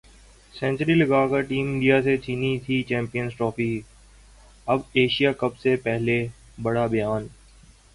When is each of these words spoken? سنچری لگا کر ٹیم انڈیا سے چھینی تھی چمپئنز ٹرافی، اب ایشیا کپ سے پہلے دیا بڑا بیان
سنچری 0.53 0.93
لگا 0.95 1.21
کر 1.27 1.41
ٹیم 1.41 1.67
انڈیا 1.67 2.01
سے 2.01 2.15
چھینی 2.17 2.51
تھی 2.59 2.81
چمپئنز 2.89 3.31
ٹرافی، 3.37 3.71
اب 4.67 4.79
ایشیا 4.93 5.31
کپ 5.39 5.53
سے 5.59 5.75
پہلے 5.83 6.17
دیا 6.19 6.31
بڑا 6.63 6.85
بیان 6.87 7.27